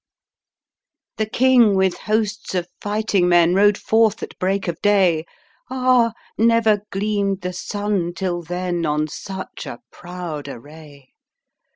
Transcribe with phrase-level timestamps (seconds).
[1.17, 5.31] The king, with hosts of fighting men â¢ Rode forth at break of day;^
[5.69, 6.13] Ah!
[6.39, 11.09] never gleamed the sun till then On such a proud array.